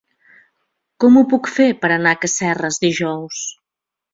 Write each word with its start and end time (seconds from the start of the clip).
Com 1.03 1.19
ho 1.19 1.23
puc 1.35 1.51
fer 1.57 1.67
per 1.83 1.91
anar 1.99 2.15
a 2.17 2.21
Casserres 2.25 2.81
dijous? 2.89 3.47